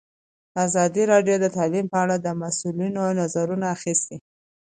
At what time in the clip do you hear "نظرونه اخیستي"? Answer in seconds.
3.19-4.17